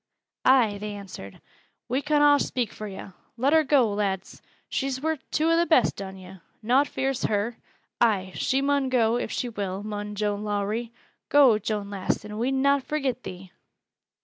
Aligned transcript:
"Ay," 0.45 0.79
they 0.79 0.95
answered, 0.95 1.39
"we 1.87 2.01
con 2.01 2.23
aw 2.23 2.37
speak 2.39 2.73
fur 2.73 2.87
yo'. 2.87 3.13
Let 3.37 3.53
her 3.53 3.63
go, 3.63 3.93
lads! 3.93 4.41
She's 4.67 4.99
worth 4.99 5.23
two 5.29 5.51
o' 5.51 5.63
th' 5.63 5.69
best 5.69 6.01
on 6.01 6.17
yo'. 6.17 6.37
Nowt 6.63 6.87
fears 6.87 7.25
her. 7.25 7.57
Ay, 8.01 8.31
she 8.33 8.63
mun 8.63 8.89
go, 8.89 9.17
if 9.17 9.31
she 9.31 9.47
will, 9.47 9.83
mun 9.83 10.15
Joan 10.15 10.43
Lowrie! 10.43 10.91
Go, 11.29 11.59
Joan 11.59 11.91
lass, 11.91 12.25
and 12.25 12.39
we'n 12.39 12.63
not 12.63 12.81
forget 12.81 13.21
thee!" 13.21 13.51